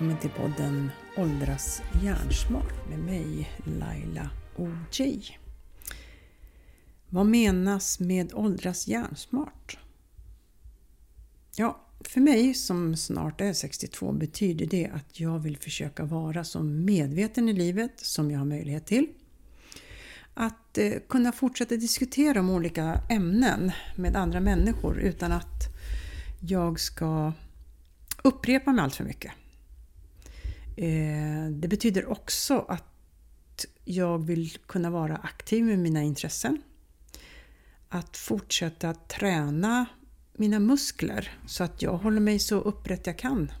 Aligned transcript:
välkommen 0.00 0.20
till 0.20 0.30
podden 0.30 0.90
Åldras 1.16 1.82
hjärnsmart 2.02 2.88
med 2.88 2.98
mig 2.98 3.50
Laila 3.64 4.30
OJ. 4.56 5.38
Vad 7.08 7.26
menas 7.26 8.00
med 8.00 8.34
åldras 8.34 8.86
hjärnsmart? 8.86 9.78
Ja, 11.56 11.80
för 12.00 12.20
mig 12.20 12.54
som 12.54 12.96
snart 12.96 13.40
är 13.40 13.52
62 13.52 14.12
betyder 14.12 14.66
det 14.66 14.90
att 14.94 15.20
jag 15.20 15.38
vill 15.38 15.56
försöka 15.56 16.04
vara 16.04 16.44
så 16.44 16.62
medveten 16.62 17.48
i 17.48 17.52
livet 17.52 18.00
som 18.00 18.30
jag 18.30 18.38
har 18.38 18.46
möjlighet 18.46 18.86
till. 18.86 19.08
Att 20.34 20.78
eh, 20.78 20.92
kunna 21.08 21.32
fortsätta 21.32 21.76
diskutera 21.76 22.40
om 22.40 22.50
olika 22.50 23.00
ämnen 23.10 23.72
med 23.96 24.16
andra 24.16 24.40
människor 24.40 25.00
utan 25.00 25.32
att 25.32 25.64
jag 26.40 26.80
ska 26.80 27.32
upprepa 28.22 28.72
mig 28.72 28.84
allt 28.84 28.94
för 28.94 29.04
mycket. 29.04 29.32
Eh, 30.80 31.50
det 31.50 31.68
betyder 31.68 32.10
också 32.10 32.64
att 32.68 33.66
jag 33.84 34.18
vill 34.18 34.58
kunna 34.66 34.90
vara 34.90 35.16
aktiv 35.16 35.64
med 35.64 35.78
mina 35.78 36.02
intressen. 36.02 36.62
Att 37.88 38.16
fortsätta 38.16 38.94
träna 38.94 39.86
mina 40.32 40.58
muskler 40.58 41.38
så 41.46 41.64
att 41.64 41.82
jag 41.82 41.96
håller 41.96 42.20
mig 42.20 42.38
så 42.38 42.60
upprätt 42.60 43.06
jag 43.06 43.18
kan 43.18 43.52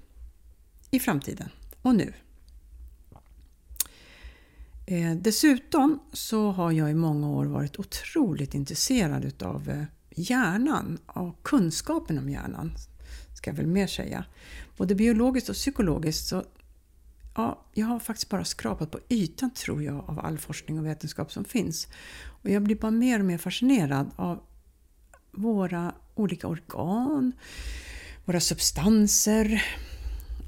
i 0.90 0.98
framtiden 0.98 1.48
och 1.82 1.94
nu. 1.94 2.12
Eh, 4.86 5.14
dessutom 5.14 5.98
så 6.12 6.50
har 6.50 6.72
jag 6.72 6.90
i 6.90 6.94
många 6.94 7.28
år 7.28 7.46
varit 7.46 7.78
otroligt 7.78 8.54
intresserad 8.54 9.24
utav 9.24 9.70
eh, 9.70 9.84
hjärnan 10.10 10.98
och 11.06 11.42
kunskapen 11.42 12.18
om 12.18 12.28
hjärnan, 12.28 12.72
ska 13.36 13.50
jag 13.50 13.56
väl 13.56 13.66
mer 13.66 13.86
säga. 13.86 14.24
Både 14.76 14.94
biologiskt 14.94 15.48
och 15.48 15.54
psykologiskt 15.54 16.26
så 16.26 16.44
ja, 17.34 17.64
jag 17.72 17.86
har 17.86 17.98
faktiskt 17.98 18.28
bara 18.28 18.44
skrapat 18.44 18.90
på 18.90 18.98
ytan 19.08 19.50
tror 19.50 19.82
jag 19.82 20.10
av 20.10 20.18
all 20.18 20.38
forskning 20.38 20.78
och 20.78 20.86
vetenskap 20.86 21.32
som 21.32 21.44
finns. 21.44 21.88
Och 22.42 22.50
jag 22.50 22.62
blir 22.62 22.76
bara 22.76 22.90
mer 22.90 23.18
och 23.18 23.24
mer 23.24 23.38
fascinerad 23.38 24.10
av 24.16 24.42
våra 25.30 25.94
olika 26.14 26.48
organ, 26.48 27.32
våra 28.24 28.40
substanser, 28.40 29.64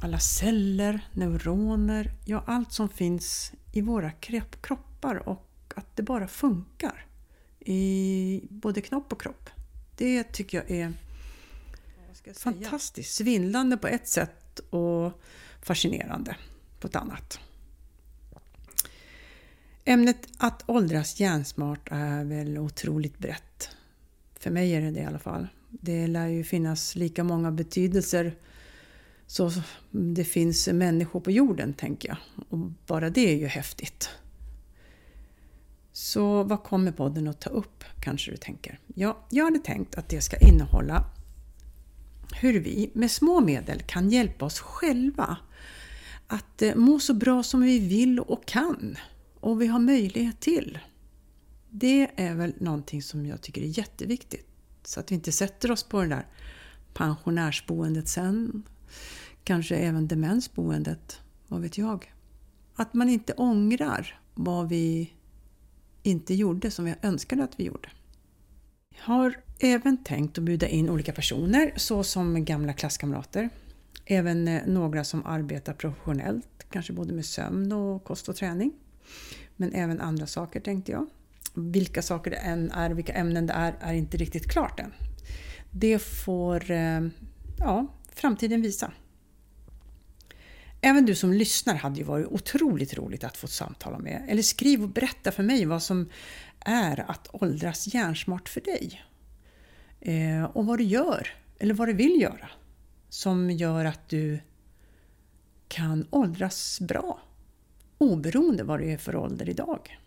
alla 0.03 0.19
celler, 0.19 1.01
neuroner, 1.13 2.13
ja 2.25 2.45
allt 2.47 2.73
som 2.73 2.89
finns 2.89 3.53
i 3.73 3.81
våra 3.81 4.11
kroppar 4.61 5.29
och 5.29 5.73
att 5.77 5.97
det 5.97 6.03
bara 6.03 6.29
funkar 6.29 7.07
i 7.61 8.43
både 8.51 8.81
knopp 8.81 9.13
och 9.13 9.23
kropp. 9.23 9.51
Det 9.97 10.25
tycker 10.25 10.59
jag 10.59 10.71
är 10.71 10.93
jag 12.25 12.37
fantastiskt. 12.37 13.15
Svindlande 13.15 13.77
på 13.77 13.89
ett 13.89 14.09
sätt 14.09 14.59
och 14.59 15.21
fascinerande 15.63 16.37
på 16.83 16.89
ett 16.89 16.97
annat. 16.97 17.41
Ämnet 19.85 20.29
att 20.39 20.63
åldras 20.67 21.21
hjärnsmart 21.21 21.89
är 21.91 22.25
väl 22.25 22.59
otroligt 22.59 23.19
brett. 23.19 23.69
För 24.39 24.51
mig 24.51 24.75
är 24.75 24.81
det 24.81 24.91
det 24.91 25.01
i 25.01 25.05
alla 25.05 25.19
fall. 25.19 25.49
Det 25.71 26.07
lär 26.07 26.27
ju 26.27 26.45
finnas 26.45 26.95
lika 26.95 27.25
många 27.25 27.53
betydelser 27.53 28.37
så 29.27 29.51
det 29.91 30.25
finns 30.25 30.69
människor 30.69 31.21
på 31.21 31.31
jorden, 31.31 31.75
tänker 31.75 32.09
jag. 32.09 32.19
Och 32.49 32.59
bara 32.87 33.11
det 33.11 33.33
är 33.33 33.37
ju 33.37 33.47
häftigt. 33.47 34.11
Så 35.93 36.43
vad 36.43 36.63
kommer 36.63 36.93
podden 36.93 37.29
att 37.29 37.41
ta 37.41 37.51
upp, 37.51 37.85
kanske 38.01 38.31
du 38.31 38.37
tänker? 38.37 38.79
Ja, 38.95 39.27
jag 39.31 39.45
hade 39.45 39.59
tänkt 39.59 39.95
att 39.95 40.09
det 40.09 40.21
ska 40.21 40.37
innehålla 40.37 41.05
hur 42.41 42.61
vi 42.61 42.91
med 42.95 43.11
små 43.11 43.41
medel 43.41 43.83
kan 43.83 44.11
hjälpa 44.11 44.45
oss 44.45 44.61
själva 44.61 45.37
att 46.33 46.63
eh, 46.63 46.75
må 46.75 46.99
så 46.99 47.15
bra 47.15 47.43
som 47.43 47.61
vi 47.61 47.79
vill 47.79 48.21
och 48.21 48.47
kan 48.47 48.97
och 49.41 49.63
vi 49.63 49.67
har 49.67 49.79
möjlighet 49.79 50.41
till. 50.41 50.79
Det 51.71 52.11
är 52.17 52.35
väl 52.35 52.55
någonting 52.59 53.03
som 53.03 53.27
jag 53.27 53.41
tycker 53.41 53.63
är 53.63 53.79
jätteviktigt. 53.79 54.47
Så 54.85 55.01
att 55.01 55.11
vi 55.11 55.15
inte 55.15 55.33
sätter 55.33 55.71
oss 55.71 55.83
på 55.83 56.01
det 56.03 56.09
där 56.09 56.27
pensionärsboendet 56.95 58.09
sen. 58.09 58.63
Kanske 59.45 59.77
även 59.77 60.09
demensboendet, 60.09 61.21
vad 61.49 61.61
vet 61.61 61.79
jag. 61.79 62.13
Att 62.75 62.95
man 62.95 63.09
inte 63.09 63.33
ångrar 63.33 64.21
vad 64.35 64.69
vi 64.69 65.13
inte 66.03 66.35
gjorde 66.35 66.71
som 66.71 66.85
vi 66.85 66.95
önskade 67.03 67.45
att 67.45 67.61
vi 67.61 67.65
gjorde. 67.65 67.89
Jag 68.97 69.05
har 69.05 69.35
även 69.59 70.05
tänkt 70.05 70.39
att 70.39 70.45
bjuda 70.45 70.69
in 70.69 70.91
olika 70.91 71.13
personer 71.13 71.73
såsom 71.77 72.45
gamla 72.45 72.73
klasskamrater. 72.73 73.51
Även 74.05 74.49
eh, 74.49 74.63
några 74.67 75.05
som 75.05 75.27
arbetar 75.27 75.73
professionellt, 75.73 76.67
kanske 76.71 76.93
både 76.93 77.13
med 77.13 77.25
sömn 77.25 77.73
och 77.73 78.05
kost 78.05 78.29
och 78.29 78.37
träning. 78.37 78.73
Men 79.57 79.73
även 79.73 80.01
andra 80.01 80.27
saker 80.27 80.61
tänkte 80.61 80.93
jag. 80.93 81.07
Vilka 81.55 82.03
saker 82.03 82.31
det 82.31 82.37
än 82.37 82.71
är, 82.71 82.91
vilka 82.91 83.13
ämnen 83.13 83.47
det 83.47 83.53
är, 83.53 83.75
är 83.81 83.93
inte 83.95 84.17
riktigt 84.17 84.51
klart 84.51 84.81
än. 84.81 84.93
Det 85.71 85.99
får 85.99 86.71
eh, 86.71 87.01
ja, 87.59 87.87
framtiden 88.15 88.63
visa. 88.63 88.93
Även 90.81 91.07
du 91.07 91.15
som 91.15 91.33
lyssnar 91.33 91.75
hade 91.75 91.99
ju 91.99 92.05
varit 92.05 92.27
otroligt 92.27 92.95
roligt 92.95 93.25
att 93.25 93.37
få 93.37 93.47
samtala 93.47 93.99
med. 93.99 94.25
Eller 94.29 94.43
skriv 94.43 94.83
och 94.83 94.89
berätta 94.89 95.33
för 95.33 95.43
mig 95.43 95.65
vad 95.65 95.83
som 95.83 96.09
är 96.61 97.11
att 97.11 97.29
åldras 97.33 97.95
hjärnsmart 97.95 98.49
för 98.49 98.61
dig. 98.61 99.03
Eh, 100.01 100.45
och 100.45 100.67
vad 100.67 100.79
du 100.79 100.85
gör, 100.85 101.29
eller 101.59 101.75
vad 101.75 101.89
du 101.89 101.93
vill 101.93 102.21
göra, 102.21 102.51
som 103.13 103.51
gör 103.51 103.85
att 103.85 104.09
du 104.09 104.39
kan 105.69 106.07
åldras 106.11 106.81
bra. 106.81 107.21
Oberoende 107.99 108.65
vad 108.65 108.81
det 108.81 108.93
är 108.93 108.99
för 108.99 109.17
ålder 109.17 109.49
idag. 109.49 109.99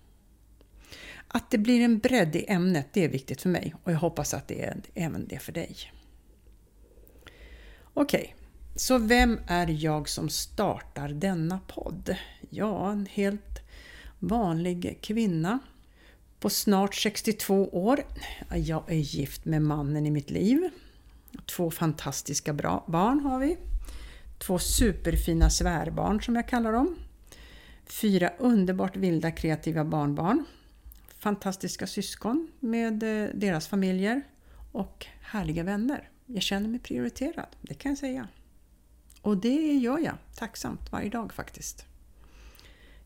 Att 1.28 1.52
det 1.52 1.58
blir 1.58 1.82
en 1.82 2.00
bredd 2.00 2.36
i 2.36 2.46
ämnet, 2.48 2.88
det 2.94 3.04
är 3.04 3.10
viktigt 3.10 3.42
för 3.42 3.50
mig 3.50 3.76
och 3.84 3.92
jag 3.92 3.98
hoppas 3.98 4.34
att 4.34 4.48
det 4.48 4.64
är 4.64 4.82
även 4.94 5.28
det 5.28 5.40
för 5.40 5.52
dig. 5.52 5.76
Okej, 7.94 8.36
okay. 8.36 8.46
så 8.76 8.98
vem 8.98 9.40
är 9.48 9.68
jag 9.84 10.10
som 10.10 10.30
startar 10.30 11.10
denna 11.10 11.60
podd? 11.68 12.16
Ja, 12.50 12.92
en 12.92 13.06
helt 13.06 13.60
vanlig 14.20 14.98
kvinna 15.02 15.60
på 16.40 16.50
snart 16.50 16.96
62 16.96 17.70
år. 17.70 18.06
Jag 18.56 18.92
är 18.92 18.96
gift 18.96 19.46
med 19.46 19.62
mannen 19.62 20.06
i 20.06 20.12
mitt 20.12 20.30
liv. 20.30 20.70
Två 21.46 21.72
fantastiska 21.72 22.54
bra 22.54 22.86
barn 22.88 23.20
har 23.20 23.40
vi. 23.40 23.58
Två 24.38 24.60
superfina 24.60 25.50
svärbarn 25.50 26.22
som 26.22 26.36
jag 26.36 26.48
kallar 26.48 26.72
dem. 26.72 26.96
Fyra 27.86 28.32
underbart 28.40 28.96
vilda 28.96 29.32
kreativa 29.32 29.86
barnbarn. 29.86 30.46
Fantastiska 31.18 31.88
syskon 31.88 32.48
med 32.60 33.04
eh, 33.04 33.30
deras 33.34 33.68
familjer. 33.68 34.22
Och 34.72 35.06
härliga 35.22 35.64
vänner. 35.64 36.10
Jag 36.26 36.42
känner 36.42 36.70
mig 36.70 36.80
prioriterad, 36.80 37.48
det 37.62 37.74
kan 37.74 37.92
jag 37.92 37.98
säga. 37.98 38.28
Och 39.22 39.38
det 39.38 39.74
gör 39.74 40.00
jag 40.00 40.18
tacksamt 40.36 40.92
varje 40.92 41.10
dag 41.10 41.34
faktiskt. 41.34 41.86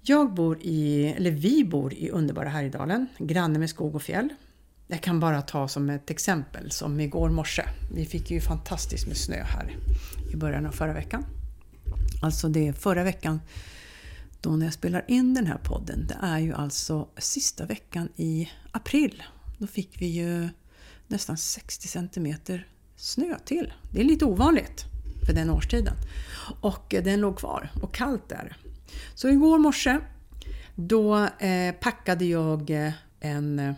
Jag 0.01 0.33
bor 0.33 0.57
i, 0.61 1.07
eller 1.17 1.31
vi 1.31 1.63
bor 1.63 1.93
i 1.93 2.09
underbara 2.09 2.49
Härjedalen, 2.49 3.07
granne 3.17 3.59
med 3.59 3.69
skog 3.69 3.95
och 3.95 4.01
fjäll. 4.01 4.29
Jag 4.91 5.01
kan 5.01 5.19
bara 5.19 5.41
ta 5.41 5.67
som 5.67 5.89
ett 5.89 6.09
exempel, 6.09 6.71
som 6.71 6.99
igår 6.99 7.29
morse. 7.29 7.63
Vi 7.91 8.05
fick 8.05 8.31
ju 8.31 8.41
fantastiskt 8.41 9.07
med 9.07 9.17
snö 9.17 9.43
här 9.43 9.77
i 10.33 10.35
början 10.35 10.65
av 10.65 10.71
förra 10.71 10.93
veckan. 10.93 11.25
Alltså 12.21 12.49
det 12.49 12.67
är 12.67 12.73
förra 12.73 13.03
veckan 13.03 13.41
då 14.41 14.49
när 14.49 14.65
jag 14.65 14.73
spelar 14.73 15.05
in 15.07 15.33
den 15.33 15.47
här 15.47 15.57
podden. 15.57 16.07
Det 16.07 16.17
är 16.21 16.39
ju 16.39 16.53
alltså 16.53 17.07
sista 17.17 17.65
veckan 17.65 18.09
i 18.15 18.49
april. 18.71 19.23
Då 19.57 19.67
fick 19.67 20.01
vi 20.01 20.05
ju 20.05 20.49
nästan 21.07 21.37
60 21.37 21.87
centimeter 21.87 22.67
snö 22.95 23.39
till. 23.45 23.73
Det 23.91 23.99
är 23.99 24.05
lite 24.05 24.25
ovanligt 24.25 24.85
för 25.25 25.33
den 25.33 25.49
årstiden. 25.49 25.95
Och 26.61 26.95
den 27.03 27.21
låg 27.21 27.37
kvar 27.37 27.71
och 27.81 27.93
kallt 27.93 28.31
är 28.31 28.57
Så 29.15 29.29
igår 29.29 29.59
morse 29.59 29.99
då 30.75 31.17
eh, 31.39 31.75
packade 31.79 32.25
jag 32.25 32.69
eh, 32.69 32.93
en 33.19 33.75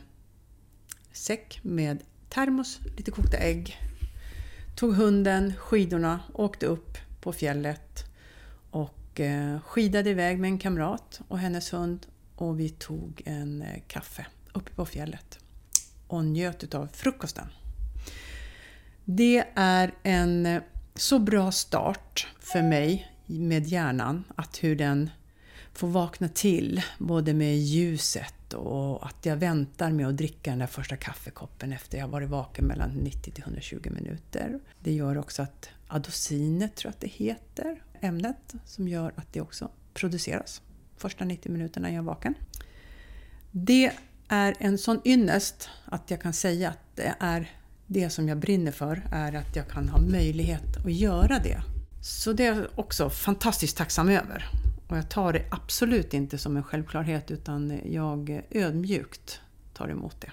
säck 1.13 1.60
med 1.63 2.04
termos, 2.30 2.80
lite 2.98 3.12
kokta 3.12 3.38
ägg, 3.38 3.78
tog 4.75 4.96
hunden, 4.96 5.54
skidorna, 5.58 6.19
åkte 6.34 6.66
upp 6.66 6.98
på 7.22 7.34
fjället 7.34 8.06
och 8.72 9.19
eh, 9.19 9.60
skidade 9.62 10.10
iväg 10.10 10.40
med 10.40 10.48
en 10.48 10.58
kamrat 10.58 11.22
och 11.28 11.40
hennes 11.40 11.74
hund 11.74 12.08
och 12.36 12.60
vi 12.60 12.69
tog 12.69 13.22
en 13.25 13.62
eh, 13.62 13.81
kaffe 13.88 14.25
uppe 14.54 14.72
på 14.72 14.86
fjället 14.86 15.40
och 16.08 16.25
njöt 16.25 16.63
utav 16.63 16.88
frukosten. 16.94 17.48
Det 19.06 19.44
är 19.56 19.94
en 20.04 20.46
eh, 20.46 20.62
så 20.96 21.19
bra 21.19 21.52
start 21.52 22.28
för 22.40 22.62
mig 22.62 23.12
med 23.25 23.68
hjärnan, 23.68 24.24
att 24.36 24.63
hur 24.63 24.75
den 24.75 25.10
får 25.74 25.88
vakna 25.88 26.30
till 26.30 26.81
både 26.98 27.34
med 27.34 27.58
ljuset 27.60 28.34
och 28.53 29.06
att 29.06 29.25
jag 29.25 29.36
väntar 29.36 29.92
med 29.92 30.07
att 30.07 30.18
dricka 30.18 30.50
den 30.50 30.59
där 30.59 30.68
första 30.68 30.98
kaffekoppen 30.98 31.74
efter 31.74 31.98
jag 31.98 32.07
varit 32.07 32.30
vaken 32.30 32.65
mellan 32.65 32.89
90 32.89 33.31
till 33.31 33.44
120 33.44 33.89
minuter. 33.89 34.59
Det 34.80 34.94
gör 34.94 35.18
också 35.18 35.42
att 35.42 35.69
adocinet, 35.88 36.75
tror 36.75 36.89
jag 36.89 36.94
att 36.94 37.01
det 37.01 37.07
heter, 37.07 37.83
ämnet 38.01 38.53
som 38.65 38.88
gör 38.88 39.13
att 39.15 39.33
det 39.33 39.42
också 39.42 39.69
produceras 39.94 40.62
första 40.98 41.25
90 41.25 41.51
minuterna 41.51 41.89
jag 41.89 41.98
är 41.98 42.01
vaken. 42.01 42.36
Det 43.51 43.92
är 44.27 44.56
en 44.59 44.77
sån 44.77 45.01
ynnest 45.06 45.69
att 45.86 46.12
jag 46.12 46.21
kan 46.21 46.33
säga 46.33 46.69
att 46.69 46.95
det 46.95 47.15
är 47.19 47.51
det 47.88 48.09
som 48.09 48.30
jag 48.30 48.38
brinner 48.38 48.71
för, 48.71 49.01
är 49.12 49.33
att 49.33 49.56
jag 49.56 49.68
kan 49.68 49.89
ha 49.89 50.01
möjlighet 50.01 50.77
att 50.86 50.94
göra 50.94 51.39
det. 51.39 51.62
Så 52.03 52.33
det 52.33 52.45
är 52.45 52.56
jag 52.56 52.68
också 52.75 53.09
fantastiskt 53.09 53.77
tacksam 53.77 54.09
över. 54.09 54.50
Och 54.91 54.97
jag 54.97 55.09
tar 55.09 55.33
det 55.33 55.45
absolut 55.51 56.13
inte 56.13 56.38
som 56.38 56.57
en 56.57 56.63
självklarhet 56.63 57.31
utan 57.31 57.79
jag 57.85 58.41
ödmjukt 58.49 59.41
tar 59.73 59.89
emot 59.89 60.21
det. 60.21 60.31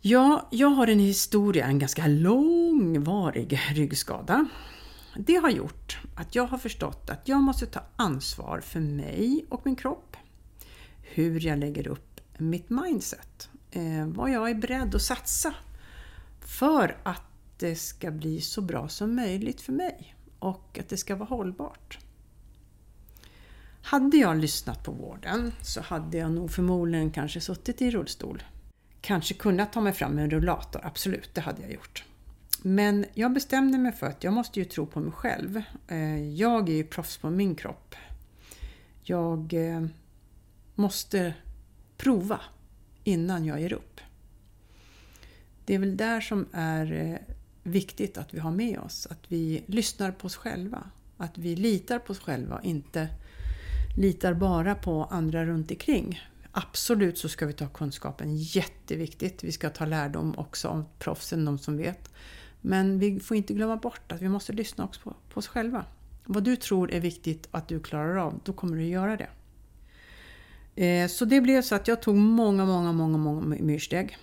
Ja, 0.00 0.48
jag 0.50 0.68
har 0.68 0.86
en 0.86 0.98
historia, 0.98 1.66
en 1.66 1.78
ganska 1.78 2.06
långvarig 2.06 3.60
ryggskada. 3.74 4.48
Det 5.16 5.34
har 5.34 5.50
gjort 5.50 5.98
att 6.16 6.34
jag 6.34 6.46
har 6.46 6.58
förstått 6.58 7.10
att 7.10 7.28
jag 7.28 7.42
måste 7.42 7.66
ta 7.66 7.80
ansvar 7.96 8.60
för 8.60 8.80
mig 8.80 9.44
och 9.48 9.60
min 9.64 9.76
kropp. 9.76 10.16
Hur 11.02 11.46
jag 11.46 11.58
lägger 11.58 11.88
upp 11.88 12.20
mitt 12.38 12.70
mindset. 12.70 13.48
Eh, 13.70 14.06
vad 14.06 14.30
jag 14.30 14.50
är 14.50 14.54
beredd 14.54 14.94
att 14.94 15.02
satsa 15.02 15.54
för 16.40 16.96
att 17.02 17.22
det 17.58 17.76
ska 17.76 18.10
bli 18.10 18.40
så 18.40 18.60
bra 18.60 18.88
som 18.88 19.14
möjligt 19.14 19.60
för 19.60 19.72
mig 19.72 20.14
och 20.38 20.78
att 20.80 20.88
det 20.88 20.96
ska 20.96 21.16
vara 21.16 21.28
hållbart. 21.28 21.98
Hade 23.86 24.16
jag 24.16 24.36
lyssnat 24.36 24.82
på 24.84 24.92
vården 24.92 25.52
så 25.62 25.80
hade 25.80 26.18
jag 26.18 26.32
nog 26.32 26.50
förmodligen 26.50 27.10
kanske 27.10 27.40
suttit 27.40 27.82
i 27.82 27.90
rullstol. 27.90 28.42
Kanske 29.00 29.34
kunnat 29.34 29.72
ta 29.72 29.80
mig 29.80 29.92
fram 29.92 30.12
med 30.12 30.24
en 30.24 30.30
rullator, 30.30 30.80
absolut, 30.84 31.34
det 31.34 31.40
hade 31.40 31.62
jag 31.62 31.72
gjort. 31.72 32.04
Men 32.62 33.04
jag 33.14 33.32
bestämde 33.32 33.78
mig 33.78 33.92
för 33.92 34.06
att 34.06 34.24
jag 34.24 34.32
måste 34.32 34.58
ju 34.58 34.64
tro 34.64 34.86
på 34.86 35.00
mig 35.00 35.12
själv. 35.12 35.62
Eh, 35.88 36.28
jag 36.34 36.68
är 36.68 36.72
ju 36.72 36.84
proffs 36.84 37.16
på 37.16 37.30
min 37.30 37.54
kropp. 37.54 37.94
Jag 39.02 39.52
eh, 39.52 39.86
måste 40.74 41.34
prova 41.96 42.40
innan 43.04 43.44
jag 43.44 43.60
ger 43.60 43.72
upp. 43.72 44.00
Det 45.64 45.74
är 45.74 45.78
väl 45.78 45.96
där 45.96 46.20
som 46.20 46.46
är 46.52 46.92
eh, 46.92 47.34
viktigt 47.62 48.18
att 48.18 48.34
vi 48.34 48.38
har 48.38 48.52
med 48.52 48.78
oss, 48.78 49.06
att 49.10 49.24
vi 49.28 49.64
lyssnar 49.66 50.10
på 50.10 50.26
oss 50.26 50.36
själva. 50.36 50.90
Att 51.16 51.38
vi 51.38 51.56
litar 51.56 51.98
på 51.98 52.12
oss 52.12 52.20
själva, 52.20 52.60
inte 52.62 53.08
litar 53.96 54.34
bara 54.34 54.74
på 54.74 55.04
andra 55.04 55.46
runt 55.46 55.70
omkring. 55.70 56.20
Absolut 56.52 57.18
så 57.18 57.28
ska 57.28 57.46
vi 57.46 57.52
ta 57.52 57.68
kunskapen, 57.68 58.36
jätteviktigt. 58.36 59.44
Vi 59.44 59.52
ska 59.52 59.70
ta 59.70 59.86
lärdom 59.86 60.34
också 60.38 60.68
av 60.68 60.84
proffsen, 60.98 61.44
de 61.44 61.58
som 61.58 61.76
vet. 61.76 62.10
Men 62.60 62.98
vi 62.98 63.20
får 63.20 63.36
inte 63.36 63.54
glömma 63.54 63.76
bort 63.76 64.12
att 64.12 64.22
vi 64.22 64.28
måste 64.28 64.52
lyssna 64.52 64.84
också 64.84 65.00
på, 65.00 65.14
på 65.28 65.38
oss 65.38 65.48
själva. 65.48 65.84
Vad 66.24 66.44
du 66.44 66.56
tror 66.56 66.92
är 66.92 67.00
viktigt 67.00 67.48
att 67.50 67.68
du 67.68 67.80
klarar 67.80 68.16
av, 68.16 68.40
då 68.44 68.52
kommer 68.52 68.76
du 68.76 68.84
göra 68.84 69.16
det. 69.16 69.28
Eh, 70.84 71.08
så 71.08 71.24
det 71.24 71.40
blev 71.40 71.62
så 71.62 71.74
att 71.74 71.88
jag 71.88 72.02
tog 72.02 72.16
många, 72.16 72.64
många, 72.64 72.92
många, 72.92 73.18
många 73.18 73.40
myrsteg. 73.40 74.18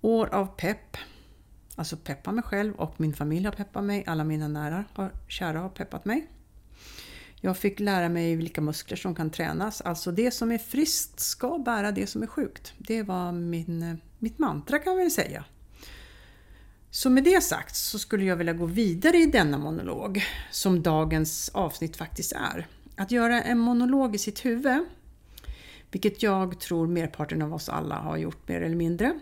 År 0.00 0.34
av 0.34 0.46
pepp. 0.46 0.96
Alltså 1.76 1.96
peppa 1.96 2.32
mig 2.32 2.44
själv 2.44 2.74
och 2.74 3.00
min 3.00 3.12
familj 3.12 3.44
har 3.44 3.52
peppat 3.52 3.84
mig. 3.84 4.04
Alla 4.06 4.24
mina 4.24 4.48
nära 4.48 4.84
och 4.94 5.08
kära 5.28 5.60
har 5.60 5.68
peppat 5.68 6.04
mig. 6.04 6.26
Jag 7.40 7.56
fick 7.56 7.80
lära 7.80 8.08
mig 8.08 8.36
vilka 8.36 8.60
muskler 8.60 8.96
som 8.96 9.14
kan 9.14 9.30
tränas. 9.30 9.80
Alltså 9.80 10.12
det 10.12 10.30
som 10.30 10.52
är 10.52 10.58
friskt 10.58 11.20
ska 11.20 11.58
bära 11.58 11.92
det 11.92 12.06
som 12.06 12.22
är 12.22 12.26
sjukt. 12.26 12.72
Det 12.78 13.02
var 13.02 13.32
min, 13.32 14.00
mitt 14.18 14.38
mantra 14.38 14.78
kan 14.78 14.96
vi 14.96 15.10
säga. 15.10 15.44
Så 16.90 17.10
med 17.10 17.24
det 17.24 17.40
sagt 17.40 17.76
så 17.76 17.98
skulle 17.98 18.24
jag 18.24 18.36
vilja 18.36 18.52
gå 18.52 18.66
vidare 18.66 19.16
i 19.16 19.26
denna 19.26 19.58
monolog, 19.58 20.22
som 20.50 20.82
dagens 20.82 21.48
avsnitt 21.48 21.96
faktiskt 21.96 22.32
är. 22.32 22.66
Att 22.96 23.10
göra 23.10 23.42
en 23.42 23.58
monolog 23.58 24.14
i 24.14 24.18
sitt 24.18 24.44
huvud, 24.44 24.84
vilket 25.90 26.22
jag 26.22 26.60
tror 26.60 26.86
merparten 26.86 27.42
av 27.42 27.54
oss 27.54 27.68
alla 27.68 27.94
har 27.94 28.16
gjort 28.16 28.48
mer 28.48 28.60
eller 28.60 28.76
mindre, 28.76 29.20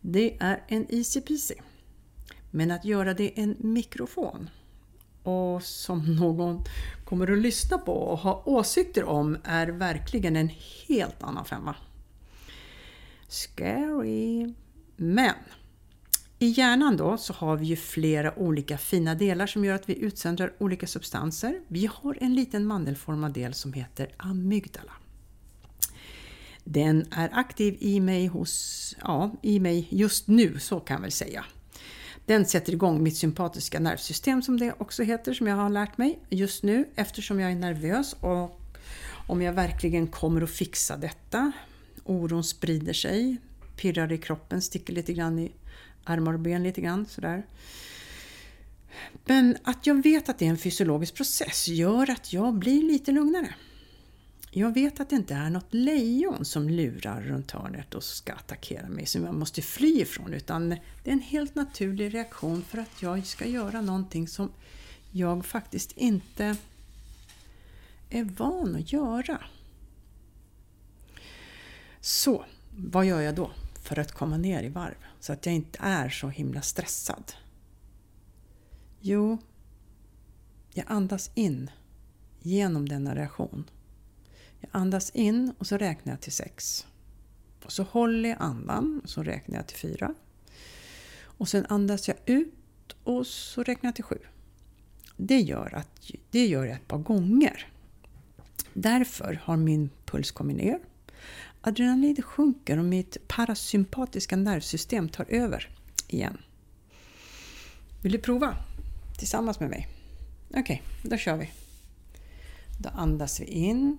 det 0.00 0.36
är 0.40 0.62
en 0.68 0.86
easy 0.94 1.20
peasy. 1.20 1.54
Men 2.50 2.70
att 2.70 2.84
göra 2.84 3.14
det 3.14 3.24
i 3.24 3.32
en 3.42 3.56
mikrofon 3.58 4.50
och 5.22 5.62
som 5.62 6.16
någon 6.16 6.64
kommer 7.04 7.32
att 7.32 7.38
lyssna 7.38 7.78
på 7.78 7.92
och 7.92 8.18
ha 8.18 8.42
åsikter 8.46 9.04
om 9.04 9.36
är 9.44 9.66
verkligen 9.66 10.36
en 10.36 10.50
helt 10.88 11.22
annan 11.22 11.44
femma. 11.44 11.74
Scary! 13.28 14.54
Men 14.96 15.34
i 16.38 16.46
hjärnan 16.46 16.96
då 16.96 17.16
så 17.16 17.32
har 17.32 17.56
vi 17.56 17.66
ju 17.66 17.76
flera 17.76 18.38
olika 18.38 18.78
fina 18.78 19.14
delar 19.14 19.46
som 19.46 19.64
gör 19.64 19.74
att 19.74 19.88
vi 19.88 19.98
utsöndrar 19.98 20.52
olika 20.58 20.86
substanser. 20.86 21.60
Vi 21.68 21.90
har 21.94 22.18
en 22.20 22.34
liten 22.34 22.66
mandelformad 22.66 23.32
del 23.32 23.54
som 23.54 23.72
heter 23.72 24.14
amygdala. 24.16 24.92
Den 26.64 27.06
är 27.10 27.30
aktiv 27.32 27.76
i 27.80 28.00
mig, 28.00 28.26
hos, 28.26 28.96
ja, 29.00 29.34
i 29.42 29.60
mig 29.60 29.88
just 29.90 30.28
nu, 30.28 30.58
så 30.58 30.80
kan 30.80 30.94
jag 30.94 31.02
väl 31.02 31.12
säga. 31.12 31.44
Den 32.26 32.46
sätter 32.46 32.72
igång 32.72 33.02
mitt 33.02 33.16
sympatiska 33.16 33.80
nervsystem 33.80 34.42
som 34.42 34.58
det 34.58 34.74
också 34.78 35.02
heter, 35.02 35.34
som 35.34 35.46
jag 35.46 35.56
har 35.56 35.70
lärt 35.70 35.98
mig 35.98 36.18
just 36.28 36.62
nu 36.62 36.88
eftersom 36.94 37.40
jag 37.40 37.50
är 37.50 37.56
nervös 37.56 38.12
och 38.20 38.60
om 39.26 39.42
jag 39.42 39.52
verkligen 39.52 40.06
kommer 40.06 40.42
att 40.42 40.50
fixa 40.50 40.96
detta. 40.96 41.52
Oron 42.04 42.44
sprider 42.44 42.92
sig, 42.92 43.36
pirrar 43.76 44.12
i 44.12 44.18
kroppen, 44.18 44.62
sticker 44.62 44.92
lite 44.92 45.12
grann 45.12 45.38
i 45.38 45.52
armar 46.04 46.34
och 46.34 46.40
ben 46.40 46.62
lite 46.62 46.80
grann 46.80 47.06
sådär. 47.06 47.46
Men 49.24 49.56
att 49.64 49.86
jag 49.86 50.02
vet 50.02 50.28
att 50.28 50.38
det 50.38 50.46
är 50.46 50.50
en 50.50 50.58
fysiologisk 50.58 51.14
process 51.14 51.68
gör 51.68 52.10
att 52.10 52.32
jag 52.32 52.54
blir 52.54 52.82
lite 52.82 53.12
lugnare. 53.12 53.54
Jag 54.54 54.74
vet 54.74 55.00
att 55.00 55.10
det 55.10 55.16
inte 55.16 55.34
är 55.34 55.50
något 55.50 55.74
lejon 55.74 56.44
som 56.44 56.68
lurar 56.68 57.22
runt 57.22 57.50
hörnet 57.50 57.94
och 57.94 58.04
ska 58.04 58.32
attackera 58.32 58.88
mig 58.88 59.06
som 59.06 59.24
jag 59.24 59.34
måste 59.34 59.62
fly 59.62 60.00
ifrån 60.00 60.34
utan 60.34 60.68
det 60.68 61.10
är 61.10 61.12
en 61.12 61.20
helt 61.20 61.54
naturlig 61.54 62.14
reaktion 62.14 62.62
för 62.62 62.78
att 62.78 63.02
jag 63.02 63.26
ska 63.26 63.46
göra 63.46 63.80
någonting 63.80 64.28
som 64.28 64.52
jag 65.10 65.46
faktiskt 65.46 65.92
inte 65.92 66.56
är 68.10 68.24
van 68.24 68.76
att 68.76 68.92
göra. 68.92 69.44
Så, 72.00 72.44
vad 72.76 73.06
gör 73.06 73.20
jag 73.20 73.34
då 73.34 73.50
för 73.82 73.98
att 73.98 74.12
komma 74.12 74.36
ner 74.36 74.62
i 74.62 74.68
varv 74.68 74.96
så 75.20 75.32
att 75.32 75.46
jag 75.46 75.54
inte 75.54 75.78
är 75.82 76.08
så 76.08 76.28
himla 76.28 76.62
stressad? 76.62 77.32
Jo, 79.00 79.38
jag 80.70 80.84
andas 80.88 81.30
in 81.34 81.70
genom 82.40 82.88
denna 82.88 83.14
reaktion 83.14 83.64
jag 84.62 84.80
andas 84.80 85.10
in 85.10 85.52
och 85.58 85.66
så 85.66 85.78
räknar 85.78 86.12
jag 86.12 86.20
till 86.20 86.32
sex. 86.32 86.86
Och 87.64 87.72
så 87.72 87.82
håller 87.82 88.28
jag 88.28 88.38
andan 88.40 89.00
och 89.04 89.10
så 89.10 89.22
räknar 89.22 89.56
jag 89.56 89.66
till 89.66 89.76
fyra. 89.76 90.14
Och 91.22 91.48
sen 91.48 91.66
andas 91.68 92.08
jag 92.08 92.16
ut 92.26 92.96
och 93.04 93.26
så 93.26 93.62
räknar 93.62 93.88
jag 93.88 93.94
till 93.94 94.04
sju. 94.04 94.18
Det 95.16 95.40
gör, 95.40 95.74
att, 95.74 96.10
det 96.30 96.46
gör 96.46 96.64
jag 96.64 96.76
ett 96.76 96.88
par 96.88 96.98
gånger. 96.98 97.66
Därför 98.72 99.40
har 99.44 99.56
min 99.56 99.90
puls 100.04 100.30
kommit 100.30 100.56
ner. 100.56 100.78
Adrenalinet 101.60 102.24
sjunker 102.24 102.78
och 102.78 102.84
mitt 102.84 103.28
parasympatiska 103.28 104.36
nervsystem 104.36 105.08
tar 105.08 105.26
över 105.28 105.68
igen. 106.08 106.38
Vill 108.02 108.12
du 108.12 108.18
prova 108.18 108.56
tillsammans 109.18 109.60
med 109.60 109.70
mig? 109.70 109.88
Okej, 110.50 110.60
okay, 110.62 111.10
då 111.10 111.16
kör 111.16 111.36
vi. 111.36 111.50
Då 112.78 112.88
andas 112.88 113.40
vi 113.40 113.44
in 113.44 113.98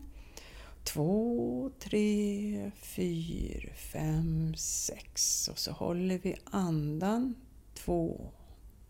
två, 0.84 1.72
tre, 1.80 2.72
fyra, 2.76 3.74
fem, 3.76 4.56
sex 4.56 5.48
och 5.48 5.60
så 5.60 5.72
håller 5.72 6.18
vi 6.18 6.36
andan. 6.46 7.36
Två, 7.74 8.32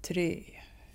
tre, 0.01 0.43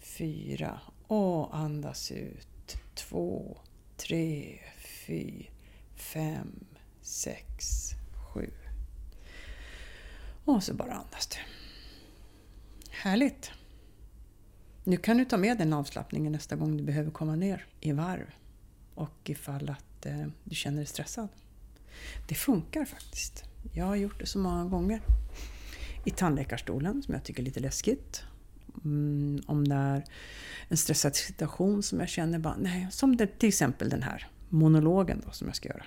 fyra 0.01 0.81
och 1.07 1.57
andas 1.57 2.13
ut. 2.13 2.77
Två, 2.95 3.59
tre, 3.97 4.59
fyra, 5.07 5.51
fem, 5.95 6.65
sex, 7.03 7.91
sju. 8.33 8.51
Och 10.45 10.63
så 10.63 10.75
bara 10.75 10.93
andas 10.93 11.27
du. 11.27 11.37
Härligt! 12.91 13.51
Nu 14.85 14.97
kan 14.97 15.17
du 15.17 15.25
ta 15.25 15.37
med 15.37 15.59
den 15.59 15.73
avslappningen 15.73 16.33
nästa 16.33 16.57
gång 16.57 16.77
du 16.77 16.85
behöver 16.85 17.11
komma 17.11 17.37
ner 17.37 17.67
i 17.81 17.93
varv. 17.93 18.31
Och 18.95 19.31
ifall 19.31 19.71
att 19.71 19.88
att 19.99 20.07
eh, 20.07 20.27
du 20.45 20.55
känner 20.55 20.77
dig 20.77 20.87
stressad. 20.87 21.29
Det 22.29 22.35
funkar 22.35 22.85
faktiskt. 22.85 23.45
Jag 23.73 23.85
har 23.85 23.97
gjort 23.97 24.21
det 24.21 24.27
så 24.27 24.39
många 24.39 24.65
gånger. 24.65 25.01
I 26.05 26.11
tandläkarstolen, 26.11 27.03
som 27.03 27.15
jag 27.15 27.25
tycker 27.25 27.43
är 27.43 27.45
lite 27.45 27.61
läskigt. 27.61 28.23
Mm, 28.85 29.43
om 29.47 29.69
det 29.69 29.75
är 29.75 30.05
en 30.69 30.77
stressad 30.77 31.17
situation 31.17 31.83
som 31.83 32.01
jag 32.01 32.09
känner 32.09 32.39
bara, 32.39 32.57
nej, 32.57 32.87
som 32.91 33.17
det, 33.17 33.39
till 33.39 33.49
exempel 33.49 33.89
den 33.89 34.03
här 34.03 34.29
monologen 34.49 35.23
då, 35.27 35.31
som 35.31 35.47
jag 35.47 35.57
ska 35.57 35.69
göra. 35.69 35.87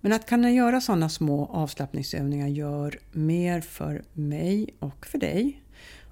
Men 0.00 0.12
att 0.12 0.28
kunna 0.28 0.50
göra 0.50 0.80
sådana 0.80 1.08
små 1.08 1.46
avslappningsövningar 1.46 2.48
gör 2.48 2.98
mer 3.12 3.60
för 3.60 4.04
mig 4.12 4.74
och 4.78 5.06
för 5.06 5.18
dig 5.18 5.62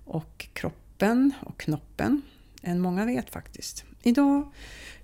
och 0.05 0.49
kroppen 0.53 1.33
och 1.43 1.61
knoppen 1.61 2.23
än 2.63 2.81
många 2.81 3.05
vet 3.05 3.31
faktiskt. 3.31 3.85
Idag 4.05 4.53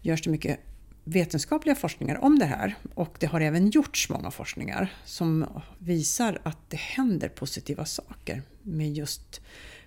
görs 0.01 0.23
det 0.23 0.31
mycket 0.31 0.61
vetenskapliga 1.05 1.75
forskningar 1.75 2.25
om 2.25 2.39
det 2.39 2.45
här 2.45 2.75
och 2.95 3.17
det 3.21 3.27
har 3.27 3.41
även 3.41 3.71
gjorts 3.71 4.09
många 4.09 4.31
forskningar 4.31 4.93
som 5.05 5.47
visar 5.79 6.41
att 6.43 6.59
det 6.69 6.77
händer 6.77 7.29
positiva 7.29 7.85
saker 7.85 8.43
med 8.63 8.93
just 8.93 9.41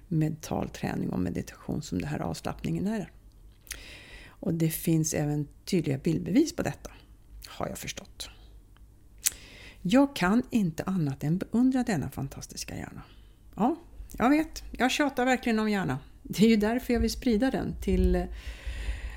mental 0.07 0.69
träning 0.69 1.09
och 1.09 1.19
meditation 1.19 1.81
som 1.81 2.01
det 2.01 2.07
här 2.07 2.19
avslappningen 2.19 2.87
är. 2.87 3.11
Och 4.27 4.53
det 4.53 4.69
finns 4.69 5.13
även 5.13 5.47
tydliga 5.65 5.97
bildbevis 5.97 6.55
på 6.55 6.63
detta, 6.63 6.91
har 7.47 7.67
jag 7.67 7.77
förstått. 7.77 8.29
Jag 9.81 10.15
kan 10.15 10.43
inte 10.49 10.83
annat 10.83 11.23
än 11.23 11.37
beundra 11.37 11.83
denna 11.83 12.09
fantastiska 12.09 12.75
hjärna. 12.75 13.01
Ja, 13.55 13.75
jag 14.17 14.29
vet, 14.29 14.63
jag 14.71 14.91
tjatar 14.91 15.25
verkligen 15.25 15.59
om 15.59 15.69
hjärna. 15.69 15.99
Det 16.23 16.45
är 16.45 16.49
ju 16.49 16.55
därför 16.55 16.93
jag 16.93 16.99
vill 16.99 17.11
sprida 17.11 17.51
den 17.51 17.75
till 17.81 18.27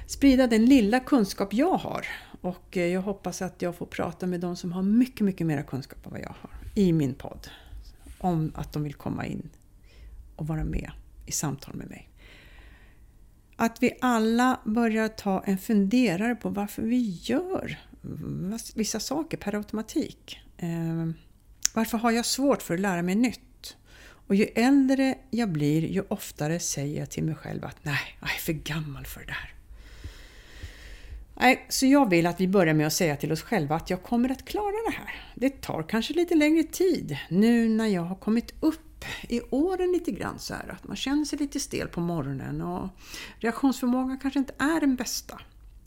sprida 0.07 0.47
den 0.47 0.65
lilla 0.65 1.01
kunskap 1.01 1.53
jag 1.53 1.77
har. 1.77 2.07
Och 2.41 2.77
eh, 2.77 2.87
jag 2.87 3.03
hoppas 3.03 3.43
att 3.43 3.63
jag 3.63 3.77
får 3.77 3.87
prata 3.87 4.27
med 4.27 4.41
de 4.41 4.57
som 4.57 4.73
har 4.73 4.83
mycket, 4.83 5.21
mycket 5.21 5.47
mer 5.47 5.63
kunskap 5.63 6.07
än 6.07 6.13
vad 6.13 6.21
jag 6.21 6.35
har 6.41 6.51
i 6.75 6.93
min 6.93 7.15
podd. 7.15 7.49
Om 8.19 8.53
att 8.55 8.73
de 8.73 8.83
vill 8.83 8.95
komma 8.95 9.27
in 9.27 9.49
och 10.37 10.47
vara 10.47 10.65
med 10.65 10.91
i 11.27 11.33
samtal 11.33 11.75
med 11.75 11.89
mig. 11.89 12.09
Att 13.57 13.83
vi 13.83 13.99
alla 14.01 14.61
börjar 14.65 15.09
ta 15.09 15.43
en 15.47 15.59
funderare 15.59 16.35
på 16.35 16.49
varför 16.49 16.83
vi 16.83 17.21
gör 17.23 17.79
vissa 18.75 19.01
saker 19.01 19.37
per 19.37 19.55
automatik. 19.55 20.41
Eh, 20.57 21.11
varför 21.75 21.99
har 21.99 22.11
jag 22.11 22.27
svårt 22.27 22.63
för 22.63 22.75
att 22.75 22.81
lära 22.81 23.03
mig 23.03 23.15
nytt? 23.15 23.77
Och 24.27 24.35
ju 24.35 24.45
äldre 24.45 25.19
jag 25.31 25.53
blir, 25.53 25.87
ju 25.87 26.03
oftare 26.09 26.61
säger 26.61 27.01
jag 27.01 27.11
till 27.11 27.25
mig 27.25 27.35
själv 27.35 27.65
att 27.65 27.85
nej, 27.85 27.99
jag 28.21 28.31
är 28.31 28.39
för 28.39 28.53
gammal 28.53 29.07
för 29.07 29.21
det 29.21 29.27
där. 29.27 29.56
Nej, 31.41 31.67
så 31.69 31.87
jag 31.87 32.11
vill 32.11 32.27
att 32.27 32.41
vi 32.41 32.49
börjar 32.49 32.75
med 32.75 32.87
att 32.87 32.93
säga 32.93 33.17
till 33.17 33.33
oss 33.33 33.43
själva 33.43 33.77
att 33.77 33.91
jag 33.91 34.03
kommer 34.03 34.33
att 34.33 34.45
klara 34.45 34.91
det 34.91 34.97
här. 34.97 35.15
Det 35.35 35.51
tar 35.51 35.83
kanske 35.83 36.15
lite 36.15 36.35
längre 36.35 36.63
tid 36.63 37.17
nu 37.29 37.69
när 37.69 37.87
jag 37.87 38.03
har 38.03 38.17
kommit 38.17 38.55
upp 38.61 39.05
i 39.29 39.41
åren 39.51 39.93
lite 39.93 40.11
grann 40.11 40.39
så 40.39 40.55
här 40.55 40.69
att 40.69 40.85
man 40.85 40.97
känner 40.97 41.25
sig 41.25 41.39
lite 41.39 41.61
stel 41.61 41.89
på 41.89 42.01
morgonen 42.01 42.63
och 42.63 42.89
reaktionsförmågan 43.39 44.19
kanske 44.19 44.39
inte 44.39 44.55
är 44.59 44.81
den 44.81 44.97
bästa. 44.97 45.41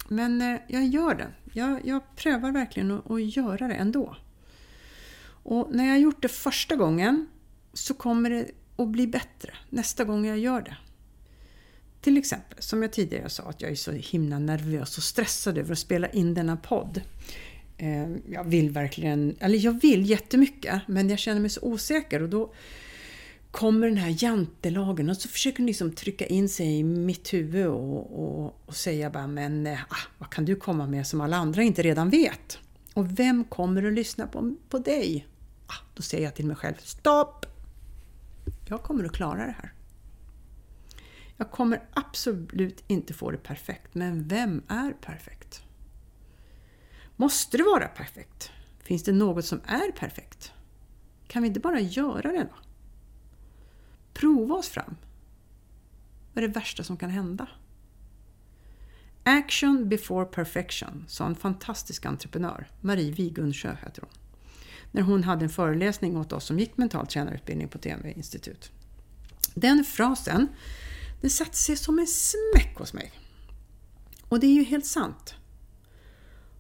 Men 0.08 0.42
eh, 0.42 0.60
jag 0.68 0.86
gör 0.86 1.16
det. 1.16 1.28
Jag, 1.54 1.80
jag 1.86 2.16
prövar 2.16 2.52
verkligen 2.52 2.92
att, 2.92 3.12
att 3.12 3.36
göra 3.38 3.68
det 3.68 3.74
ändå. 3.74 4.16
Och 5.44 5.68
när 5.72 5.84
jag 5.84 5.92
har 5.92 6.00
gjort 6.00 6.22
det 6.22 6.28
första 6.28 6.76
gången 6.76 7.28
så 7.74 7.94
kommer 7.94 8.30
det 8.30 8.52
att 8.78 8.88
bli 8.88 9.08
bättre 9.08 9.54
nästa 9.70 10.04
gång 10.04 10.26
jag 10.26 10.40
gör 10.40 10.62
det. 10.62 10.78
Till 12.02 12.18
exempel, 12.18 12.62
som 12.62 12.82
jag 12.82 12.92
tidigare 12.92 13.30
sa, 13.30 13.44
att 13.44 13.62
jag 13.62 13.72
är 13.72 13.76
så 13.76 13.92
himla 13.92 14.40
nervös 14.40 14.98
och 14.98 15.04
stressad 15.04 15.58
över 15.58 15.72
att 15.72 15.80
spela 15.80 16.10
in 16.10 16.34
denna 16.34 16.58
podd. 16.58 17.02
Eh, 17.78 18.10
jag 18.32 18.44
vill 18.44 18.70
verkligen, 18.70 19.36
eller 19.40 19.58
jag 19.58 19.82
vill 19.82 20.10
jättemycket, 20.10 20.82
men 20.88 21.10
jag 21.10 21.20
känner 21.20 21.42
mig 21.42 21.50
så 21.50 21.62
osäker 21.62 22.24
och 22.24 22.30
då 22.30 22.54
kommer 23.52 23.88
den 23.88 23.98
här 23.98 24.16
jantelagen 24.24 25.10
och 25.10 25.18
så 25.18 25.28
försöker 25.28 25.58
den 25.58 25.66
liksom 25.66 25.92
trycka 25.92 26.26
in 26.26 26.50
sig 26.50 26.80
i 26.80 26.84
mitt 26.84 27.34
huvud 27.34 27.68
och, 27.68 28.20
och, 28.24 28.56
och 28.66 28.76
säga 28.76 29.10
bara 29.10 29.28
men 29.28 29.68
eh, 29.68 29.80
ah, 29.90 30.08
vad 30.18 30.30
kan 30.30 30.46
du 30.46 30.56
komma 30.56 30.88
med 30.88 31.08
som 31.08 31.22
alla 31.22 31.38
andra 31.38 31.64
inte 31.64 31.82
redan 31.82 32.10
vet? 32.10 32.60
Och 32.94 33.20
vem 33.20 33.44
kommer 33.44 33.84
att 33.84 33.94
lyssna 33.94 34.28
på, 34.28 34.56
på 34.70 34.80
dig? 34.80 35.28
Ah, 35.68 35.86
då 35.94 36.02
säger 36.02 36.24
jag 36.24 36.36
till 36.36 36.46
mig 36.46 36.56
själv, 36.56 36.76
stopp! 36.84 37.46
Jag 38.68 38.84
kommer 38.84 39.06
att 39.06 39.12
klara 39.12 39.46
det 39.46 39.56
här. 39.58 39.74
Jag 41.40 41.52
kommer 41.52 41.82
absolut 41.94 42.84
inte 42.88 43.14
få 43.14 43.32
det 43.32 43.38
perfekt, 43.38 43.96
men 43.96 44.28
vem 44.28 44.64
är 44.68 44.94
perfekt? 44.94 45.64
Måste 47.16 47.58
det 47.58 47.64
vara 47.64 47.88
perfekt? 47.88 48.52
Finns 48.80 49.04
det 49.04 49.12
något 49.12 49.46
som 49.46 49.62
är 49.66 49.92
perfekt? 49.92 50.54
Kan 51.28 51.42
vi 51.42 51.48
inte 51.48 51.60
bara 51.60 51.80
göra 51.80 52.32
det 52.32 52.44
då? 52.44 52.56
Prova 54.14 54.56
oss 54.56 54.70
fram. 54.70 54.96
Vad 56.34 56.44
är 56.44 56.48
det 56.48 56.54
värsta 56.54 56.84
som 56.84 56.98
kan 56.98 57.10
hända? 57.10 57.48
Action 59.24 59.90
before 59.90 60.26
perfection, 60.26 61.06
sa 61.08 61.26
en 61.26 61.36
fantastisk 61.36 62.06
entreprenör, 62.06 62.68
Marie 62.82 63.12
Wigundsjö 63.12 63.76
heter 63.84 64.02
hon, 64.02 64.12
när 64.92 65.02
hon 65.02 65.24
hade 65.24 65.46
en 65.46 65.50
föreläsning 65.50 66.18
åt 66.18 66.34
oss 66.34 66.46
som 66.46 66.60
gick 66.60 66.78
mental 66.78 67.08
tränarutbildning 67.08 67.68
på 67.68 67.78
TMV 67.78 68.12
institut. 68.12 68.72
Den 69.54 69.84
frasen 69.84 70.48
det 71.22 71.30
satte 71.30 71.58
sig 71.58 71.78
som 71.78 72.00
en 72.00 72.08
smäck 72.08 72.78
hos 72.78 72.94
mig. 72.94 73.12
Och 74.30 74.40
det 74.40 74.48
är 74.48 74.54
ju 74.54 74.64
helt 74.64 74.86
sant. 74.86 75.36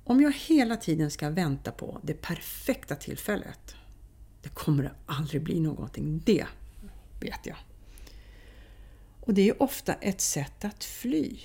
Om 0.03 0.21
jag 0.21 0.33
hela 0.33 0.77
tiden 0.77 1.11
ska 1.11 1.29
vänta 1.29 1.71
på 1.71 1.99
det 2.03 2.13
perfekta 2.13 2.95
tillfället, 2.95 3.75
det 4.41 4.49
kommer 4.49 4.83
det 4.83 4.91
aldrig 5.05 5.43
bli 5.43 5.59
någonting. 5.59 6.21
Det 6.25 6.45
vet 7.21 7.45
jag. 7.45 7.57
Och 9.21 9.33
det 9.33 9.49
är 9.49 9.63
ofta 9.63 9.93
ett 9.93 10.21
sätt 10.21 10.65
att 10.65 10.83
fly. 10.83 11.37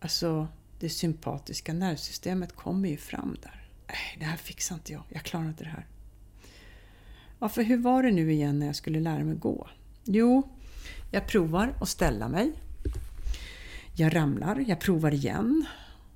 Alltså, 0.00 0.48
det 0.78 0.88
sympatiska 0.88 1.72
nervsystemet 1.72 2.56
kommer 2.56 2.88
ju 2.88 2.96
fram 2.96 3.36
där. 3.42 3.68
Nej, 3.88 4.16
det 4.18 4.24
här 4.24 4.36
fixar 4.36 4.74
inte 4.74 4.92
jag. 4.92 5.02
Jag 5.08 5.22
klarar 5.22 5.48
inte 5.48 5.64
det 5.64 5.70
här. 5.70 5.86
Ja, 7.38 7.48
för 7.48 7.62
hur 7.62 7.78
var 7.78 8.02
det 8.02 8.10
nu 8.10 8.32
igen 8.32 8.58
när 8.58 8.66
jag 8.66 8.76
skulle 8.76 9.00
lära 9.00 9.24
mig 9.24 9.36
gå? 9.36 9.68
Jo, 10.04 10.55
jag 11.10 11.26
provar 11.26 11.74
att 11.80 11.88
ställa 11.88 12.28
mig. 12.28 12.52
Jag 13.94 14.14
ramlar, 14.14 14.64
jag 14.68 14.80
provar 14.80 15.14
igen. 15.14 15.66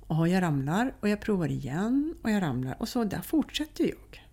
Och 0.07 0.27
jag 0.27 0.41
ramlar 0.41 0.93
och 0.99 1.09
jag 1.09 1.21
provar 1.21 1.47
igen 1.47 2.15
och 2.21 2.31
jag 2.31 2.41
ramlar. 2.41 2.75
Och 2.79 2.89
så 2.89 3.03
där 3.03 3.21
fortsätter 3.21 3.83
jag. 3.83 4.27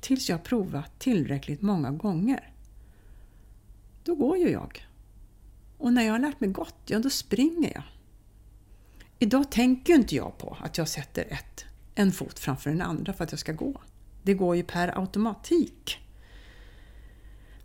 Tills 0.00 0.28
jag 0.28 0.36
har 0.36 0.44
provat 0.44 0.98
tillräckligt 0.98 1.62
många 1.62 1.90
gånger. 1.90 2.52
Då 4.04 4.14
går 4.14 4.38
ju 4.38 4.50
jag. 4.50 4.86
Och 5.78 5.92
när 5.92 6.02
jag 6.02 6.12
har 6.12 6.18
lärt 6.18 6.40
mig 6.40 6.50
gått, 6.50 6.76
ja 6.86 6.98
då 6.98 7.10
springer 7.10 7.72
jag. 7.74 7.82
Idag 9.18 9.50
tänker 9.50 9.94
inte 9.94 10.16
jag 10.16 10.38
på 10.38 10.56
att 10.60 10.78
jag 10.78 10.88
sätter 10.88 11.24
ett, 11.32 11.64
en 11.94 12.12
fot 12.12 12.38
framför 12.38 12.70
den 12.70 12.82
andra 12.82 13.12
för 13.12 13.24
att 13.24 13.32
jag 13.32 13.38
ska 13.38 13.52
gå. 13.52 13.80
Det 14.22 14.34
går 14.34 14.56
ju 14.56 14.62
per 14.62 14.98
automatik. 14.98 15.98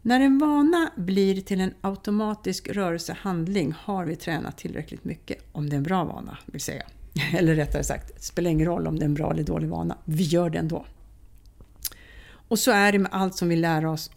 När 0.05 0.19
en 0.19 0.37
vana 0.37 0.91
blir 0.95 1.41
till 1.41 1.61
en 1.61 1.73
automatisk 1.81 2.69
rörelsehandling 2.69 3.73
har 3.79 4.05
vi 4.05 4.15
tränat 4.15 4.57
tillräckligt 4.57 5.03
mycket, 5.03 5.37
om 5.51 5.69
det 5.69 5.75
är 5.75 5.77
en 5.77 5.83
bra 5.83 6.03
vana 6.03 6.37
vill 6.45 6.61
säga. 6.61 6.83
Eller 7.33 7.55
rättare 7.55 7.83
sagt, 7.83 8.15
det 8.15 8.21
spelar 8.21 8.51
ingen 8.51 8.67
roll 8.67 8.87
om 8.87 8.99
det 8.99 9.03
är 9.03 9.07
en 9.07 9.13
bra 9.13 9.31
eller 9.31 9.43
dålig 9.43 9.69
vana, 9.69 9.97
vi 10.05 10.23
gör 10.23 10.49
det 10.49 10.57
ändå. 10.57 10.85
Och 12.27 12.59
så 12.59 12.71
är 12.71 12.91
det 12.91 12.99
med 12.99 13.11
allt 13.13 13.35
som 13.35 13.49
vi 13.49 13.55
lär 13.55 13.85
oss, 13.85 14.11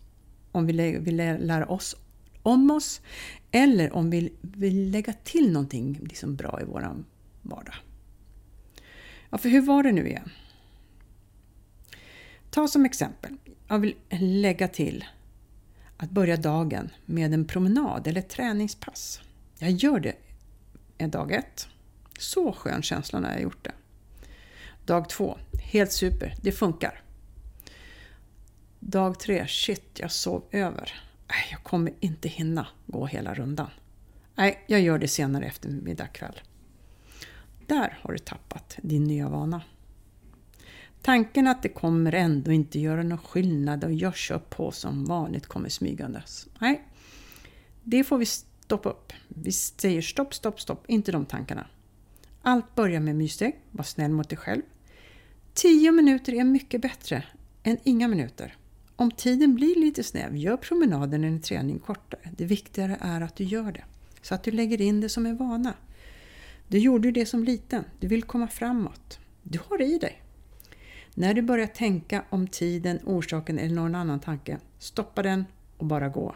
om 0.53 0.67
vi 0.67 0.99
vill 0.99 1.17
lära 1.17 1.67
oss 1.67 1.97
om 2.43 2.71
oss, 2.71 3.01
eller 3.51 3.93
om 3.93 4.11
vi 4.11 4.33
vill 4.41 4.91
lägga 4.91 5.13
till 5.13 5.53
någonting 5.53 6.01
liksom 6.03 6.37
bra 6.37 6.59
i 6.63 6.65
vår 6.65 7.05
vardag. 7.43 7.75
Ja, 9.31 9.39
för 9.39 9.49
hur 9.49 9.61
var 9.61 9.83
det 9.83 9.93
nu 9.93 10.09
igen? 10.09 10.31
Ta 12.51 12.69
som 12.69 12.85
exempel, 12.85 13.37
jag 13.69 13.79
vill 13.79 13.95
lägga 14.21 14.69
till 14.69 15.05
att 15.99 16.11
börja 16.11 16.37
dagen 16.37 16.91
med 17.07 17.35
en 17.35 17.45
promenad 17.45 18.07
eller 18.07 18.21
ett 18.21 18.29
träningspass. 18.29 19.21
Jag 19.59 19.71
gör 19.71 20.01
det 20.01 20.17
dag 21.07 21.33
ett. 21.33 21.69
Så 22.19 22.53
skön 22.53 22.83
känsla 22.83 23.21
när 23.21 23.33
jag 23.33 23.43
gjort 23.43 23.65
det. 23.65 23.73
Dag 24.85 25.09
två, 25.09 25.39
helt 25.61 25.93
super, 25.93 26.35
det 26.43 26.53
funkar. 26.53 27.03
Dag 28.81 29.21
tre, 29.21 29.47
shit, 29.49 29.99
jag 30.01 30.13
sov 30.13 30.45
över. 30.51 31.03
Jag 31.51 31.63
kommer 31.63 31.93
inte 32.01 32.29
hinna 32.29 32.67
gå 32.87 33.07
hela 33.07 33.35
rundan. 33.35 33.71
Nej, 34.35 34.65
jag 34.67 34.81
gör 34.81 34.99
det 34.99 35.09
senare 35.09 35.47
eftermiddag 35.47 36.07
kväll. 36.07 36.41
Där 37.67 37.99
har 38.01 38.13
du 38.13 38.19
tappat 38.19 38.79
din 38.83 39.05
nya 39.05 39.29
vana. 39.29 39.63
Tanken 41.03 41.47
att 41.47 41.63
det 41.63 41.69
kommer 41.69 42.13
ändå 42.13 42.53
inte 42.53 42.79
göra 42.81 43.03
någon 43.03 43.19
skillnad 43.19 43.85
och 43.85 43.93
jag 43.93 44.17
kör 44.17 44.39
på 44.39 44.73
som 44.73 45.05
vanligt 45.05 45.47
kommer 45.47 45.69
smygandes. 45.69 46.49
Nej, 46.59 46.83
det 47.85 48.05
får 48.05 48.19
vi 48.19 48.27
stoppa 48.27 48.89
upp. 48.89 49.13
Vi 49.29 49.53
säger 49.53 50.03
stopp, 50.03 50.35
stopp, 50.35 50.61
stopp, 50.61 50.85
inte 50.89 51.13
de 51.13 51.27
tankarna. 51.27 51.67
Allt 52.43 52.75
börjar 52.75 53.01
med 53.01 53.17
myssteg, 53.17 53.61
var 53.71 53.85
snäll 53.85 54.11
mot 54.11 54.29
dig 54.29 54.39
själv. 54.39 54.63
10 55.55 55.93
minuter 55.93 56.35
är 56.35 56.45
mycket 56.45 56.83
bättre 56.83 57.25
än 57.63 57.79
inga 57.85 58.09
minuter. 58.09 58.57
Om 58.97 59.11
tiden 59.11 59.55
blir 59.55 59.75
lite 59.75 60.03
snäv, 60.03 60.37
gör 60.37 60.57
promenaden 60.57 61.25
eller 61.25 61.39
träning 61.39 61.79
kortare. 61.79 62.31
Det 62.37 62.45
viktigare 62.45 62.97
är 63.01 63.21
att 63.21 63.37
du 63.37 63.45
gör 63.45 63.73
det, 63.73 63.85
så 64.23 64.35
att 64.35 64.43
du 64.43 64.51
lägger 64.51 64.81
in 64.81 65.01
det 65.01 65.09
som 65.09 65.27
en 65.27 65.37
vana. 65.37 65.75
Du 66.69 66.79
gjorde 66.79 67.09
ju 67.09 67.13
det 67.13 67.27
som 67.27 67.45
liten, 67.45 67.85
du 68.01 68.07
vill 68.09 68.23
komma 68.23 68.49
framåt. 68.49 69.19
Du 69.43 69.59
har 69.69 69.79
det 69.79 69.85
i 69.85 69.99
dig. 69.99 70.23
När 71.19 71.35
du 71.35 71.43
börjar 71.43 71.67
tänka 71.67 72.25
om 72.31 72.49
tiden, 72.49 73.01
orsaken 73.05 73.59
eller 73.59 73.75
någon 73.75 73.95
annan 73.95 74.21
tanke, 74.21 74.59
stoppa 74.79 75.23
den 75.23 75.45
och 75.77 75.87
bara 75.87 76.09
gå. 76.09 76.35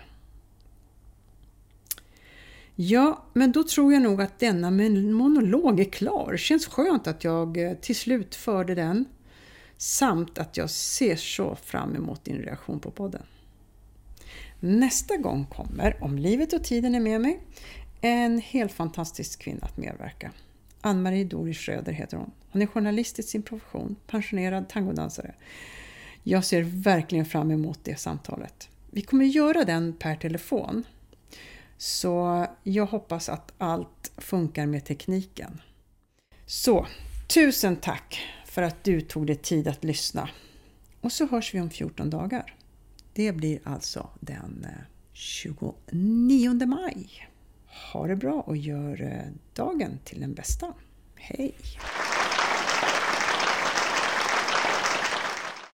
Ja, 2.74 3.24
men 3.32 3.52
då 3.52 3.64
tror 3.64 3.92
jag 3.92 4.02
nog 4.02 4.22
att 4.22 4.38
denna 4.38 4.70
monolog 4.70 5.80
är 5.80 5.84
klar. 5.84 6.36
Känns 6.36 6.66
skönt 6.66 7.06
att 7.06 7.24
jag 7.24 7.56
eh, 7.56 7.74
till 7.74 7.96
slut 7.96 8.34
förde 8.34 8.74
den. 8.74 9.04
Samt 9.76 10.38
att 10.38 10.56
jag 10.56 10.70
ser 10.70 11.16
så 11.16 11.54
fram 11.54 11.96
emot 11.96 12.24
din 12.24 12.38
reaktion 12.38 12.80
på 12.80 12.90
podden. 12.90 13.22
Nästa 14.60 15.16
gång 15.16 15.46
kommer, 15.46 16.04
om 16.04 16.18
livet 16.18 16.52
och 16.52 16.64
tiden 16.64 16.94
är 16.94 17.00
med 17.00 17.20
mig, 17.20 17.40
en 18.00 18.38
helt 18.38 18.72
fantastisk 18.72 19.42
kvinna 19.42 19.66
att 19.66 19.76
medverka. 19.76 20.30
Ann-Marie 20.82 21.24
Doris 21.24 21.58
Schröder 21.58 21.92
heter 21.92 22.16
hon. 22.16 22.30
Hon 22.50 22.62
är 22.62 22.66
journalist 22.66 23.18
i 23.18 23.22
sin 23.22 23.42
profession, 23.42 23.96
pensionerad 24.06 24.68
tangodansare. 24.68 25.34
Jag 26.22 26.44
ser 26.44 26.62
verkligen 26.62 27.24
fram 27.24 27.50
emot 27.50 27.78
det 27.82 27.96
samtalet. 27.96 28.68
Vi 28.90 29.02
kommer 29.02 29.24
göra 29.24 29.64
den 29.64 29.92
per 29.92 30.16
telefon. 30.16 30.84
Så 31.76 32.46
jag 32.62 32.86
hoppas 32.86 33.28
att 33.28 33.52
allt 33.58 34.12
funkar 34.16 34.66
med 34.66 34.84
tekniken. 34.84 35.60
Så, 36.46 36.86
tusen 37.26 37.76
tack 37.76 38.20
för 38.46 38.62
att 38.62 38.84
du 38.84 39.00
tog 39.00 39.26
dig 39.26 39.36
tid 39.36 39.68
att 39.68 39.84
lyssna. 39.84 40.28
Och 41.00 41.12
så 41.12 41.26
hörs 41.26 41.54
vi 41.54 41.60
om 41.60 41.70
14 41.70 42.10
dagar. 42.10 42.54
Det 43.12 43.32
blir 43.32 43.60
alltså 43.64 44.08
den 44.20 44.66
eh, 44.68 44.84
29 45.12 46.66
maj. 46.66 47.28
Ha 47.72 48.06
det 48.06 48.16
bra 48.16 48.40
och 48.46 48.56
gör 48.56 49.02
eh, 49.02 49.32
dagen 49.54 49.98
till 50.04 50.20
den 50.20 50.34
bästa. 50.34 50.74
Hej! 51.14 51.54